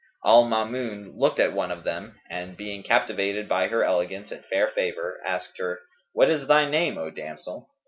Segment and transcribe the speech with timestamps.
[0.25, 4.67] Al Maamun looked at one of them; and, being captivated by her elegance and fair
[4.67, 5.79] favour, asked her,
[6.13, 7.69] "What is thy name, O damsel?"